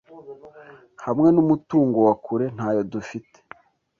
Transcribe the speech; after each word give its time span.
hamwe 1.05 1.27
nu 1.31 1.43
mutungo 1.49 1.97
wa 2.07 2.13
kure 2.25 2.45
ntayo 2.55 2.81
dufite: 2.91 3.37